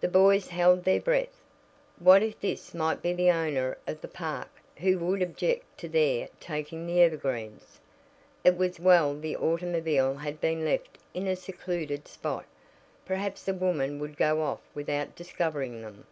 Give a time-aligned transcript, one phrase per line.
[0.00, 1.40] The boys held their breath.
[2.00, 6.28] What if this might be the owner of the park, who would object to their
[6.40, 7.78] taking the evergreens?
[8.42, 12.46] It was well the automobile had been left in a secluded spot.
[13.06, 16.06] Perhaps the woman would go off without discovering them.